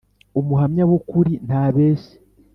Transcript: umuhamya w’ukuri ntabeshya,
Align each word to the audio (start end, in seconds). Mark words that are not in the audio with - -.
umuhamya 0.39 0.83
w’ukuri 0.89 1.33
ntabeshya, 1.47 2.15